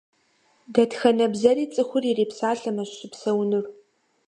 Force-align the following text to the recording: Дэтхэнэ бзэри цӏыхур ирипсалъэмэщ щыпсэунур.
Дэтхэнэ 0.73 1.25
бзэри 1.33 1.65
цӏыхур 1.73 2.03
ирипсалъэмэщ 2.09 2.89
щыпсэунур. 2.97 3.65